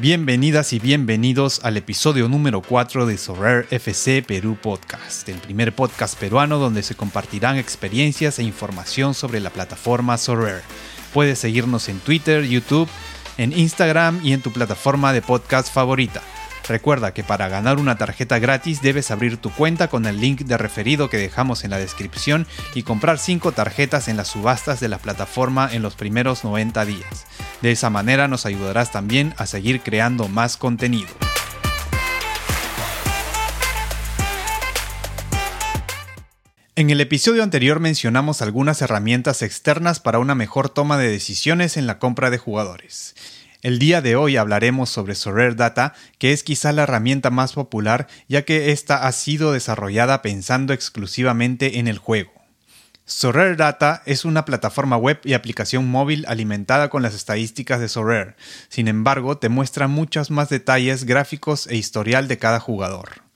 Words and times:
Bienvenidas 0.00 0.72
y 0.72 0.78
bienvenidos 0.78 1.60
al 1.62 1.76
episodio 1.76 2.26
número 2.26 2.62
4 2.62 3.04
de 3.04 3.18
Sorare 3.18 3.66
FC 3.70 4.22
Perú 4.22 4.56
Podcast, 4.56 5.28
el 5.28 5.36
primer 5.36 5.74
podcast 5.74 6.18
peruano 6.18 6.58
donde 6.58 6.82
se 6.82 6.94
compartirán 6.94 7.58
experiencias 7.58 8.38
e 8.38 8.42
información 8.42 9.12
sobre 9.12 9.40
la 9.40 9.50
plataforma 9.50 10.16
Sorare. 10.16 10.62
Puedes 11.12 11.38
seguirnos 11.38 11.90
en 11.90 11.98
Twitter, 11.98 12.46
YouTube, 12.46 12.88
en 13.36 13.52
Instagram 13.52 14.22
y 14.24 14.32
en 14.32 14.40
tu 14.40 14.50
plataforma 14.50 15.12
de 15.12 15.20
podcast 15.20 15.70
favorita. 15.70 16.22
Recuerda 16.70 17.12
que 17.12 17.24
para 17.24 17.48
ganar 17.48 17.80
una 17.80 17.98
tarjeta 17.98 18.38
gratis 18.38 18.80
debes 18.80 19.10
abrir 19.10 19.38
tu 19.38 19.50
cuenta 19.50 19.88
con 19.88 20.06
el 20.06 20.20
link 20.20 20.42
de 20.42 20.56
referido 20.56 21.10
que 21.10 21.16
dejamos 21.16 21.64
en 21.64 21.70
la 21.70 21.78
descripción 21.78 22.46
y 22.76 22.84
comprar 22.84 23.18
5 23.18 23.50
tarjetas 23.50 24.06
en 24.06 24.16
las 24.16 24.28
subastas 24.28 24.78
de 24.78 24.88
la 24.88 24.98
plataforma 24.98 25.68
en 25.72 25.82
los 25.82 25.96
primeros 25.96 26.44
90 26.44 26.84
días. 26.84 27.26
De 27.60 27.72
esa 27.72 27.90
manera 27.90 28.28
nos 28.28 28.46
ayudarás 28.46 28.92
también 28.92 29.34
a 29.36 29.46
seguir 29.46 29.80
creando 29.80 30.28
más 30.28 30.56
contenido. 30.56 31.08
En 36.76 36.90
el 36.90 37.00
episodio 37.00 37.42
anterior 37.42 37.80
mencionamos 37.80 38.42
algunas 38.42 38.80
herramientas 38.80 39.42
externas 39.42 39.98
para 39.98 40.20
una 40.20 40.36
mejor 40.36 40.68
toma 40.68 40.98
de 40.98 41.10
decisiones 41.10 41.76
en 41.76 41.88
la 41.88 41.98
compra 41.98 42.30
de 42.30 42.38
jugadores. 42.38 43.16
El 43.62 43.78
día 43.78 44.00
de 44.00 44.16
hoy 44.16 44.38
hablaremos 44.38 44.88
sobre 44.88 45.14
Sorare 45.14 45.54
Data, 45.54 45.92
que 46.16 46.32
es 46.32 46.42
quizá 46.42 46.72
la 46.72 46.84
herramienta 46.84 47.28
más 47.28 47.52
popular 47.52 48.06
ya 48.26 48.46
que 48.46 48.72
esta 48.72 49.06
ha 49.06 49.12
sido 49.12 49.52
desarrollada 49.52 50.22
pensando 50.22 50.72
exclusivamente 50.72 51.78
en 51.78 51.86
el 51.86 51.98
juego. 51.98 52.32
Sorare 53.04 53.56
Data 53.56 54.02
es 54.06 54.24
una 54.24 54.46
plataforma 54.46 54.96
web 54.96 55.20
y 55.24 55.34
aplicación 55.34 55.86
móvil 55.86 56.24
alimentada 56.26 56.88
con 56.88 57.02
las 57.02 57.14
estadísticas 57.14 57.80
de 57.80 57.90
Sorare. 57.90 58.34
Sin 58.70 58.88
embargo, 58.88 59.36
te 59.36 59.50
muestra 59.50 59.88
muchos 59.88 60.30
más 60.30 60.48
detalles 60.48 61.04
gráficos 61.04 61.66
e 61.66 61.76
historial 61.76 62.28
de 62.28 62.38
cada 62.38 62.60
jugador. 62.60 63.29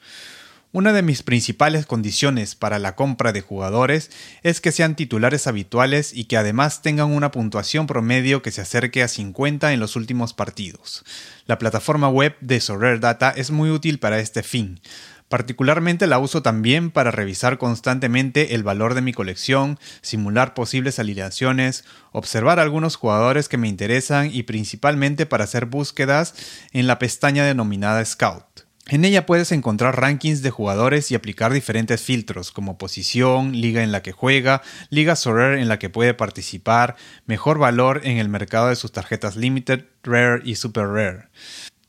Una 0.75 0.92
de 0.92 1.03
mis 1.03 1.22
principales 1.22 1.86
condiciones 1.86 2.56
para 2.56 2.80
la 2.80 2.97
compra 2.97 3.30
de 3.30 3.41
jugadores 3.41 4.11
es 4.42 4.61
que 4.61 4.72
sean 4.72 4.97
titulares 4.97 5.47
habituales 5.47 6.12
y 6.12 6.25
que 6.25 6.36
además 6.36 6.83
tengan 6.83 7.12
una 7.12 7.31
puntuación 7.31 7.86
promedio 7.86 8.42
que 8.42 8.50
se 8.50 8.61
acerque 8.61 9.00
a 9.05 9.06
50 9.06 9.72
en 9.72 9.78
los 9.78 9.94
últimos 9.94 10.34
partidos. 10.34 11.05
La 11.47 11.58
plataforma 11.58 12.08
web 12.08 12.34
de 12.41 12.58
Sorare 12.58 12.98
Data 12.98 13.31
es 13.31 13.53
muy 13.53 13.70
útil 13.70 14.00
para 14.00 14.19
este 14.19 14.42
fin. 14.42 14.81
Particularmente 15.28 16.08
la 16.08 16.19
uso 16.19 16.42
también 16.42 16.91
para 16.91 17.12
revisar 17.12 17.56
constantemente 17.56 18.56
el 18.56 18.64
valor 18.64 18.94
de 18.94 19.03
mi 19.03 19.12
colección, 19.12 19.78
simular 20.00 20.55
posibles 20.55 20.98
alineaciones, 20.98 21.84
observar 22.11 22.59
algunos 22.59 22.97
jugadores 22.97 23.48
que 23.48 23.59
me 23.59 23.69
interesan 23.69 24.28
y 24.34 24.42
principalmente 24.42 25.25
para 25.25 25.44
hacer 25.44 25.66
búsquedas 25.66 26.34
en 26.72 26.88
la 26.88 26.98
pestaña 26.98 27.44
denominada 27.44 28.05
Scout. 28.05 28.63
En 28.88 29.06
ella 29.06 29.24
puedes 29.24 29.50
encontrar 29.50 29.98
rankings 29.98 30.42
de 30.42 30.50
jugadores 30.50 31.10
y 31.10 31.14
aplicar 31.14 31.54
diferentes 31.54 32.02
filtros 32.02 32.52
como 32.52 32.77
posición, 32.77 33.52
liga 33.52 33.82
en 33.82 33.92
la 33.92 34.02
que 34.02 34.12
juega, 34.12 34.60
liga 34.91 35.16
Sorare 35.16 35.62
en 35.62 35.68
la 35.68 35.78
que 35.78 35.88
puede 35.88 36.12
participar, 36.12 36.96
mejor 37.24 37.58
valor 37.58 38.02
en 38.04 38.18
el 38.18 38.28
mercado 38.28 38.68
de 38.68 38.76
sus 38.76 38.92
tarjetas 38.92 39.36
Limited, 39.36 39.86
Rare 40.02 40.42
y 40.44 40.56
Super 40.56 40.86
Rare. 40.88 41.28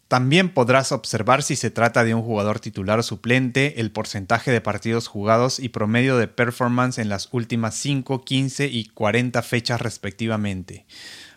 También 0.08 0.54
podrás 0.54 0.94
observar 0.94 1.44
si 1.44 1.58
se 1.58 1.70
trata 1.70 2.06
de 2.06 2.14
un 2.14 2.22
jugador 2.22 2.62
titular 2.62 3.00
o 3.00 3.04
suplente, 3.04 3.82
el 3.82 3.92
porcentaje 3.92 4.52
de 4.52 4.62
partidos 4.62 5.08
jugados 5.08 5.60
y 5.60 5.70
promedio 5.70 6.18
de 6.18 6.30
performance 6.30 7.00
en 7.00 7.10
las 7.10 7.28
últimas 7.34 7.76
5, 7.76 8.24
15 8.24 8.68
y 8.68 8.86
40 8.86 9.42
fechas 9.42 9.82
respectivamente. 9.82 10.86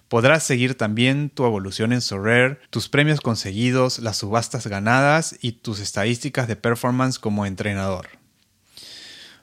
Podrás 0.08 0.42
seguir 0.42 0.74
también 0.74 1.28
tu 1.28 1.44
evolución 1.44 1.92
en 1.92 2.00
Sorare, 2.00 2.58
tus 2.70 2.88
premios 2.88 3.20
conseguidos, 3.20 3.98
las 3.98 4.16
subastas 4.16 4.66
ganadas 4.66 5.36
y 5.42 5.52
tus 5.52 5.80
estadísticas 5.80 6.48
de 6.48 6.56
performance 6.56 7.18
como 7.18 7.44
entrenador. 7.44 8.17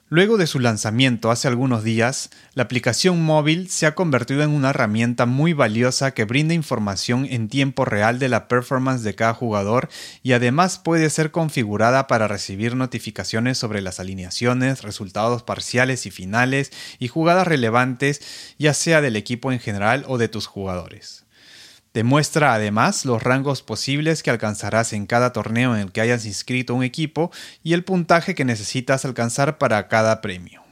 Luego 0.08 0.36
de 0.36 0.46
su 0.46 0.60
lanzamiento 0.60 1.32
hace 1.32 1.48
algunos 1.48 1.82
días, 1.82 2.30
la 2.54 2.62
aplicación 2.62 3.24
móvil 3.24 3.68
se 3.68 3.86
ha 3.86 3.96
convertido 3.96 4.44
en 4.44 4.50
una 4.50 4.70
herramienta 4.70 5.26
muy 5.26 5.52
valiosa 5.52 6.12
que 6.12 6.24
brinda 6.24 6.54
información 6.54 7.26
en 7.28 7.48
tiempo 7.48 7.84
real 7.84 8.20
de 8.20 8.28
la 8.28 8.46
performance 8.46 9.02
de 9.02 9.16
cada 9.16 9.34
jugador 9.34 9.88
y 10.22 10.30
además 10.30 10.78
puede 10.78 11.10
ser 11.10 11.32
configurada 11.32 12.06
para 12.06 12.28
recibir 12.28 12.76
notificaciones 12.76 13.58
sobre 13.58 13.80
las 13.80 13.98
alineaciones, 13.98 14.82
resultados 14.82 15.42
parciales 15.42 16.06
y 16.06 16.12
finales 16.12 16.70
y 17.00 17.08
jugadas 17.08 17.48
relevantes 17.48 18.20
ya 18.60 18.74
sea 18.74 19.00
del 19.00 19.16
equipo 19.16 19.50
en 19.50 19.58
general 19.58 20.04
o 20.06 20.18
de 20.18 20.28
tus 20.28 20.46
jugadores. 20.46 21.24
Te 21.96 22.04
muestra 22.04 22.52
además 22.52 23.06
los 23.06 23.22
rangos 23.22 23.62
posibles 23.62 24.22
que 24.22 24.28
alcanzarás 24.28 24.92
en 24.92 25.06
cada 25.06 25.32
torneo 25.32 25.74
en 25.74 25.80
el 25.80 25.92
que 25.92 26.02
hayas 26.02 26.26
inscrito 26.26 26.74
un 26.74 26.82
equipo 26.82 27.32
y 27.64 27.72
el 27.72 27.84
puntaje 27.84 28.34
que 28.34 28.44
necesitas 28.44 29.06
alcanzar 29.06 29.56
para 29.56 29.88
cada 29.88 30.20
premio. 30.20 30.62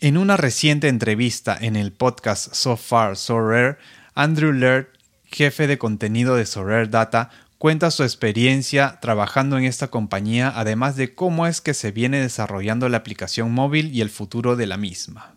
En 0.00 0.16
una 0.16 0.36
reciente 0.36 0.88
entrevista 0.88 1.56
en 1.56 1.76
el 1.76 1.92
podcast 1.92 2.52
So 2.52 2.76
Far 2.76 3.16
So 3.16 3.48
Rare, 3.48 3.76
Andrew 4.16 4.52
Laird, 4.52 4.88
jefe 5.26 5.68
de 5.68 5.78
contenido 5.78 6.34
de 6.34 6.46
Sorare 6.46 6.88
Data, 6.88 7.30
cuenta 7.58 7.92
su 7.92 8.02
experiencia 8.02 8.98
trabajando 9.00 9.58
en 9.58 9.66
esta 9.66 9.86
compañía, 9.86 10.52
además 10.52 10.96
de 10.96 11.14
cómo 11.14 11.46
es 11.46 11.60
que 11.60 11.74
se 11.74 11.92
viene 11.92 12.20
desarrollando 12.20 12.88
la 12.88 12.96
aplicación 12.96 13.52
móvil 13.52 13.94
y 13.94 14.00
el 14.00 14.10
futuro 14.10 14.56
de 14.56 14.66
la 14.66 14.78
misma. 14.78 15.35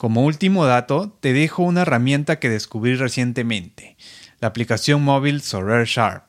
Como 0.00 0.24
último 0.24 0.64
dato, 0.64 1.14
te 1.20 1.34
dejo 1.34 1.62
una 1.62 1.82
herramienta 1.82 2.38
que 2.38 2.48
descubrí 2.48 2.94
recientemente 2.94 3.98
la 4.40 4.48
aplicación 4.48 5.02
móvil 5.02 5.42
Sorare 5.42 5.84
Sharp. 5.84 6.24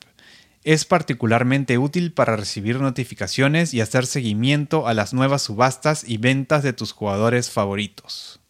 Es 0.66 0.84
particularmente 0.84 1.78
útil 1.78 2.12
para 2.12 2.36
recibir 2.36 2.82
notificaciones 2.82 3.74
y 3.74 3.80
hacer 3.80 4.08
seguimiento 4.08 4.90
a 4.90 4.94
las 4.94 5.14
nuevas 5.14 5.44
subastas 5.44 6.04
y 6.06 6.18
ventas 6.18 6.64
de 6.64 6.74
tus 6.74 6.92
jugadores 6.92 7.50
favoritos. 7.50 8.42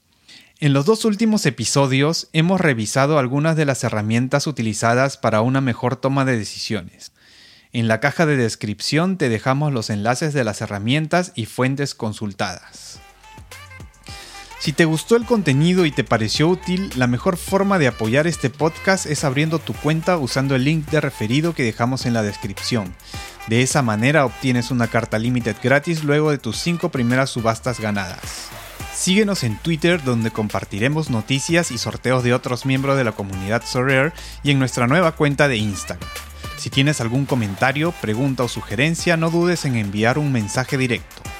En 0.59 0.73
los 0.73 0.87
dos 0.87 1.05
últimos 1.05 1.45
episodios 1.45 2.29
hemos 2.33 2.59
revisado 2.59 3.19
algunas 3.19 3.55
de 3.55 3.65
las 3.65 3.83
herramientas 3.83 4.47
utilizadas 4.47 5.17
para 5.17 5.41
una 5.41 5.61
mejor 5.61 5.97
toma 5.97 6.25
de 6.25 6.35
decisiones. 6.35 7.11
En 7.73 7.87
la 7.87 7.99
caja 7.99 8.25
de 8.25 8.37
descripción 8.37 9.19
te 9.19 9.29
dejamos 9.29 9.71
los 9.71 9.91
enlaces 9.91 10.33
de 10.33 10.43
las 10.43 10.61
herramientas 10.61 11.31
y 11.35 11.45
fuentes 11.45 11.93
consultadas. 11.93 13.01
Si 14.61 14.73
te 14.73 14.85
gustó 14.85 15.15
el 15.15 15.25
contenido 15.25 15.87
y 15.87 15.91
te 15.91 16.03
pareció 16.03 16.47
útil, 16.47 16.91
la 16.95 17.07
mejor 17.07 17.37
forma 17.37 17.79
de 17.79 17.87
apoyar 17.87 18.27
este 18.27 18.51
podcast 18.51 19.07
es 19.07 19.23
abriendo 19.23 19.57
tu 19.57 19.73
cuenta 19.73 20.19
usando 20.19 20.53
el 20.53 20.65
link 20.65 20.87
de 20.91 21.01
referido 21.01 21.55
que 21.55 21.63
dejamos 21.63 22.05
en 22.05 22.13
la 22.13 22.21
descripción. 22.21 22.93
De 23.47 23.63
esa 23.63 23.81
manera 23.81 24.23
obtienes 24.23 24.69
una 24.69 24.85
carta 24.85 25.17
limited 25.17 25.55
gratis 25.63 26.03
luego 26.03 26.29
de 26.29 26.37
tus 26.37 26.57
5 26.57 26.89
primeras 26.89 27.31
subastas 27.31 27.79
ganadas. 27.79 28.21
Síguenos 28.93 29.43
en 29.43 29.57
Twitter 29.57 30.03
donde 30.03 30.29
compartiremos 30.29 31.09
noticias 31.09 31.71
y 31.71 31.79
sorteos 31.79 32.23
de 32.23 32.35
otros 32.35 32.67
miembros 32.67 32.97
de 32.97 33.03
la 33.03 33.13
comunidad 33.13 33.63
Sorare 33.65 34.13
y 34.43 34.51
en 34.51 34.59
nuestra 34.59 34.85
nueva 34.85 35.13
cuenta 35.13 35.47
de 35.47 35.57
Instagram. 35.57 36.07
Si 36.57 36.69
tienes 36.69 37.01
algún 37.01 37.25
comentario, 37.25 37.93
pregunta 37.99 38.43
o 38.43 38.47
sugerencia, 38.47 39.17
no 39.17 39.31
dudes 39.31 39.65
en 39.65 39.75
enviar 39.75 40.19
un 40.19 40.31
mensaje 40.31 40.77
directo. 40.77 41.30